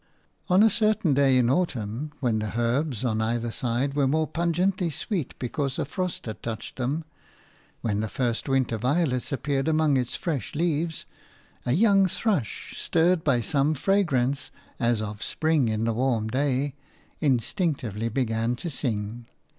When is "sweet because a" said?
4.89-5.85